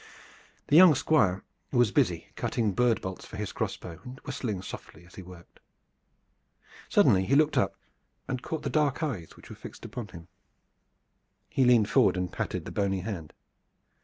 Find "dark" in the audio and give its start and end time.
8.71-9.03